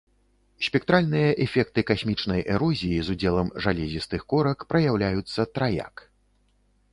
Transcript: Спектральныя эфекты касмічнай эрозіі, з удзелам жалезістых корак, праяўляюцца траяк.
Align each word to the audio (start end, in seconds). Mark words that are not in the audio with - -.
Спектральныя 0.67 1.27
эфекты 1.45 1.83
касмічнай 1.89 2.41
эрозіі, 2.53 2.97
з 3.09 3.17
удзелам 3.17 3.53
жалезістых 3.67 4.21
корак, 4.35 4.65
праяўляюцца 4.73 5.47
траяк. 5.59 5.95